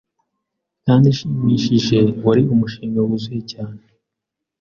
[0.85, 3.81] kandi ishimishije wari umushinga wuzuye cyane